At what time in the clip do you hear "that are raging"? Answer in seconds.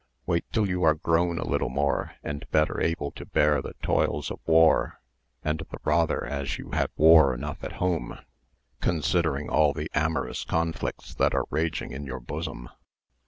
11.13-11.91